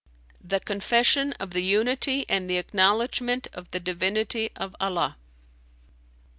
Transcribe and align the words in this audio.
"The 0.43 0.59
confession 0.59 1.33
of 1.33 1.51
the 1.51 1.61
Unity 1.61 2.25
and 2.27 2.49
the 2.49 2.57
acknowledgment 2.57 3.47
of 3.53 3.69
the 3.69 3.79
divinity 3.79 4.49
of 4.55 4.75
Allah." 4.79 5.15